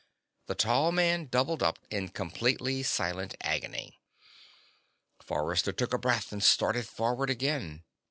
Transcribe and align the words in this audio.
The 0.47 0.55
tall 0.55 0.91
man 0.91 1.27
doubled 1.27 1.61
up 1.61 1.77
in 1.91 2.09
completely 2.09 2.81
silent 2.81 3.35
agony. 3.41 3.99
Forrester 5.21 5.71
took 5.73 5.93
a 5.93 5.99
breath 5.99 6.31
and 6.31 6.43
started 6.43 6.87
forward 6.87 7.29
again. 7.29 7.83